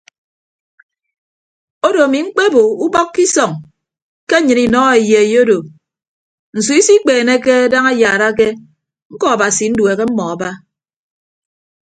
Odo 1.87 1.99
ami 2.05 2.19
mkpebo 2.25 2.61
ubọk 2.85 3.09
ke 3.13 3.21
isọñ 3.27 3.51
ke 4.29 4.35
nnyịn 4.39 4.63
inọ 4.65 4.79
eyei 4.95 5.31
odo 5.41 5.57
nsu 6.57 6.71
isikpeeneke 6.79 7.55
daña 7.71 7.89
ayaarake 7.93 8.47
ñkọ 9.13 9.25
abasi 9.33 9.65
nduehe 9.71 10.03
mmọọ 10.09 10.25
aba. 10.35 10.49